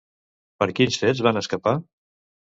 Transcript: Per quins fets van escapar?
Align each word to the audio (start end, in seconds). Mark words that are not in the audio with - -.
Per 0.61 0.67
quins 0.79 0.97
fets 1.01 1.21
van 1.27 1.37
escapar? 1.41 1.75